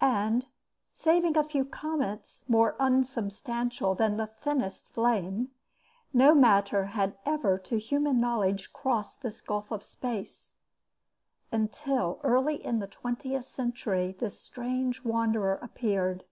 [0.00, 0.46] And,
[0.92, 5.52] saving a few comets more unsubstantial than the thinnest flame,
[6.12, 10.56] no matter had ever to human knowledge crossed this gulf of space,
[11.52, 16.24] until early in the twentieth century this strange wanderer appeared.